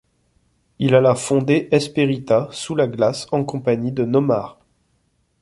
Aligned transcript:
Il 0.79 0.95
alla 0.95 1.13
fonder 1.13 1.67
Espérita 1.71 2.49
sous 2.51 2.73
la 2.73 2.87
glace 2.87 3.27
en 3.31 3.43
compagnie 3.43 3.91
de 3.91 4.03
Nomar. 4.03 4.57